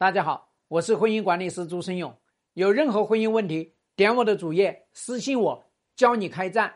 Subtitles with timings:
[0.00, 2.14] 大家好，我是婚姻管理师朱生勇。
[2.54, 5.64] 有任何婚姻问题，点我的主页私信我，
[5.96, 6.74] 教你开战。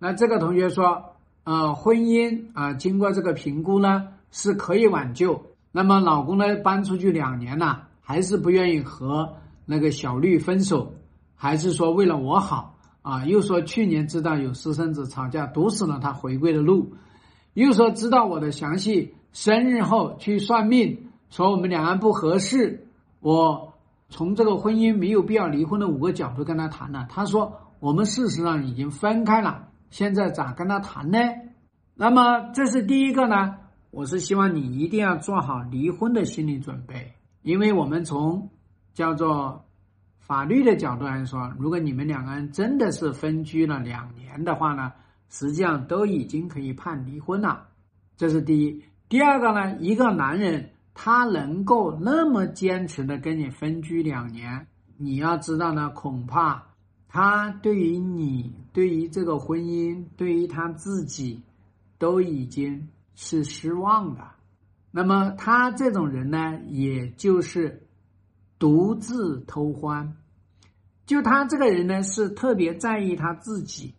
[0.00, 5.40] 那这个同学说，呃，婚姻啊、经过这个评估呢，是可以挽救。
[5.70, 10.92] 那么老公呢，搬出去两年了，还是不愿意和那个小绿分手，
[11.36, 13.24] 还是说为了我好啊？
[13.26, 16.94] 又说去年知道有私生子吵架，堵死了他回归的路，
[17.52, 21.03] 又说知道我的详细生日后去算命，
[21.34, 22.86] 说我们两岸不合适。
[23.18, 23.74] 我
[24.08, 31.18] 从这个婚姻没有必要离婚的五个角度跟他谈了，他说我们事实上已经分开了，现在咋跟他谈呢？
[31.96, 33.56] 那么这是第一个呢，
[33.90, 38.50] 我是希望你一定要做好离婚的心理准备，因为我们从
[38.92, 39.64] 叫做
[40.20, 44.92] 法律的角度来说，如果你们两个人真的是分居了两年的话呢，
[45.28, 47.64] 实际上都已经可以判离婚了，
[48.16, 48.84] 这是第一。
[49.08, 54.66] 第二个呢，一个男人他能够那么坚持的跟你分居两年，
[54.96, 56.68] 你要知道呢，恐怕
[57.08, 61.42] 他对于你、对于这个婚姻、对于他自己，
[61.98, 64.22] 都已经是失望的。
[64.90, 67.86] 那么他这种人呢，也就是
[68.58, 70.16] 独自偷欢。
[71.06, 73.94] 就他这个人呢，是特别在意他自己，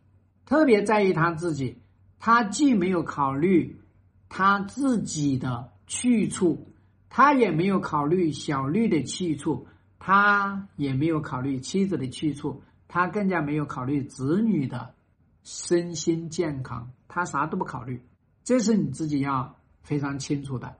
[0.45, 1.77] 特别在意他自己。
[2.19, 3.81] 他既没有考虑
[4.29, 6.67] 他自己的去处，
[7.15, 9.65] 他也没有考虑小绿的去处，
[9.99, 14.93] 他也没有考虑妻子的去处，他更加没有考虑子女的
[15.41, 18.01] 身心健康，他啥都不考虑。
[18.43, 20.75] 这是你自己要非常清楚的。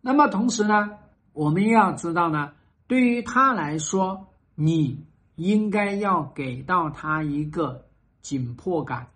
[0.00, 0.90] 那么同时呢，
[1.32, 2.52] 我们要知道呢，
[2.86, 7.86] 对于他来说，你应该要给到他一个
[8.20, 9.08] 紧迫感。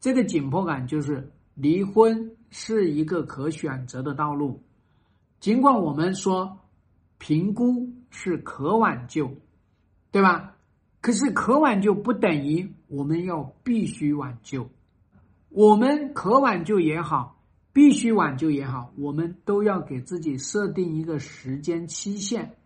[0.00, 4.62] 这个紧迫感就是离婚是一个可选择的道路，
[5.40, 6.60] 尽管我们说
[7.18, 9.34] 评估是可挽救，
[10.12, 10.56] 对吧？
[11.00, 14.70] 可是可挽救不等于我们要必须挽救，
[15.48, 17.38] 我们可挽救也好。
[17.72, 22.56] 必须挽救也好，我们都要给自己设定一个时间期限。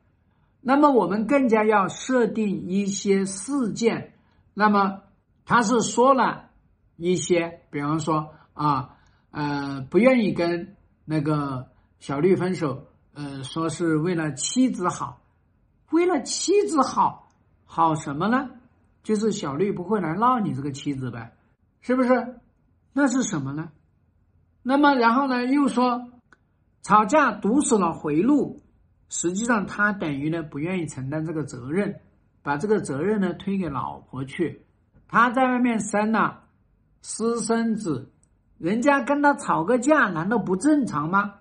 [0.62, 4.14] 那么，我们更加要设定一些事件。
[4.54, 5.02] 那么，
[5.44, 6.48] 他是说了
[6.96, 8.96] 一些，比方说啊，
[9.30, 11.68] 呃，不愿意跟那个
[12.00, 15.20] 小绿分手，呃，说是为了妻子好，
[15.90, 17.28] 为了妻子好，
[17.64, 18.50] 好什么呢？
[19.02, 21.36] 就是小绿不会来闹你这个妻子呗，
[21.80, 22.40] 是不是？
[22.92, 23.70] 那是什么呢？
[24.62, 25.44] 那么，然后呢？
[25.44, 26.08] 又说
[26.82, 28.60] 吵架堵死了回路，
[29.08, 32.00] 实际上他等于呢不愿意承担这个责任，
[32.42, 34.64] 把这个责任呢推给老婆去。
[35.08, 36.44] 他在外面生了
[37.02, 38.10] 私生子，
[38.58, 41.34] 人家跟他吵个架，难道不正常吗？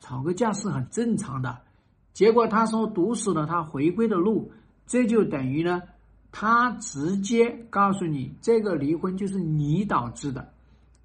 [0.00, 1.58] 吵个架是很正常的。
[2.12, 4.50] 结果他说堵死了他回归的路，
[4.86, 5.82] 这就等于呢，
[6.32, 10.52] 他直接告诉你，这个离婚就是你导致的，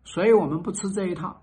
[0.03, 1.41] 所以我们不吃这一套。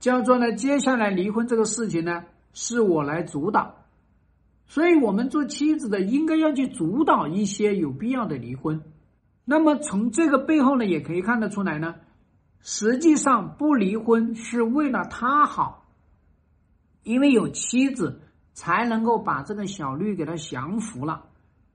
[0.00, 3.76] 叫做呢，接下来离婚这个事情呢，是我来主导，
[4.66, 8.82] 所以我们做妻子的应该要去主导一些有必要的离婚。
[9.44, 11.94] 那么从这个背后呢，也可以看得出来呢，
[12.62, 15.81] 实际上不离婚是为了他好，
[17.02, 18.20] 因为有妻子
[18.52, 21.24] 才能够把这个小绿给他降服了，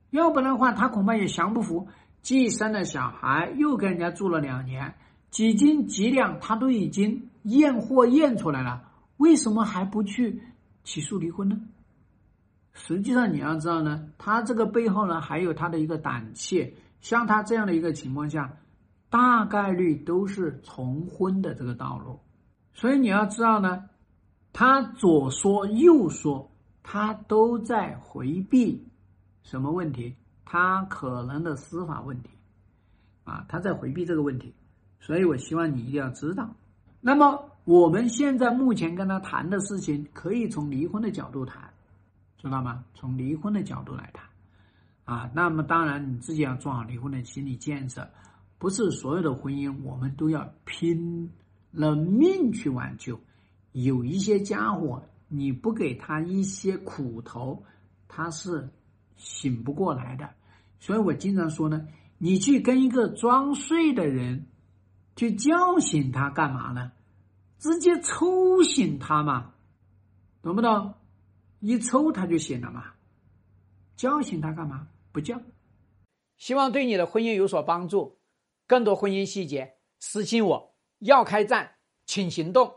[0.10, 1.88] 要不然的话他恐怕也降不服，
[2.22, 4.96] 既生了小孩，又跟人家住了两年。
[5.30, 8.84] 几斤几两，他都已经验货验出来了，
[9.18, 10.42] 为什么还不去
[10.84, 11.60] 起诉离婚呢？
[12.74, 16.74] 实际上你要知道呢，他这个背后呢还有他的一个胆怯。
[17.02, 18.58] 像他这样的一个情况下，
[19.10, 22.20] 大概率都是重婚的这个道路。
[22.74, 23.84] 所以你要知道呢，
[24.60, 26.50] 他左说右说，
[26.82, 28.84] 他都在回避
[29.44, 30.16] 什么问题？
[30.46, 32.30] 他可能的司法问题
[33.24, 34.52] 啊，他在回避这个问题。
[35.00, 36.50] 所以我希望你一定要知道。
[37.02, 41.72] 那么我们现在目前跟他谈的事情，可以从离婚的角度谈，
[42.42, 42.84] 知道吗？
[42.96, 44.26] 从离婚的角度来谈，
[45.06, 48.10] 啊，那么当然你自己要做好离婚的心理建设，
[48.58, 51.32] 不是所有的婚姻我们都要拼
[51.70, 53.20] 了命去挽救。
[53.84, 57.64] 有一些家伙，你不给他一些苦头，
[58.08, 58.70] 他是
[59.16, 60.30] 醒不过来的。
[60.80, 61.88] 所以我经常说呢，
[62.18, 64.48] 你去跟一个装睡的人。
[65.16, 66.92] 去叫醒他干嘛呢？
[67.58, 69.56] 直接抽醒他嘛，
[70.44, 70.94] 懂不懂？
[71.60, 72.94] 一抽他就醒了嘛。
[73.96, 74.90] 叫醒他干嘛？
[75.12, 75.42] 不叫。
[76.38, 78.20] 希望对你的婚姻有所帮助。
[78.68, 80.76] 更多婚姻细节，私信我。
[81.00, 81.72] 要开战，
[82.06, 82.72] 请行动。